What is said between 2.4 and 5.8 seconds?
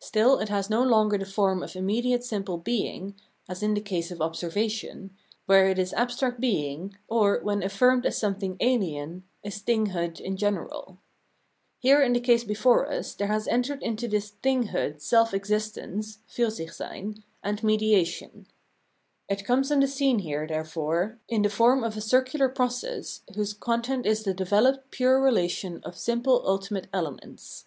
heing as in the case of Observation, where it